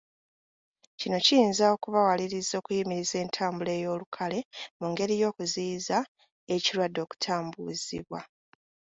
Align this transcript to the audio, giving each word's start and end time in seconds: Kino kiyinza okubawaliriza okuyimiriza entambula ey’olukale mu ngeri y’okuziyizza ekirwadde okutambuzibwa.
Kino 0.99 1.17
kiyinza 1.25 1.63
okubawaliriza 1.75 2.53
okuyimiriza 2.57 3.15
entambula 3.23 3.71
ey’olukale 3.79 4.39
mu 4.79 4.85
ngeri 4.91 5.13
y’okuziyizza 5.21 5.97
ekirwadde 6.55 6.99
okutambuzibwa. 7.05 8.19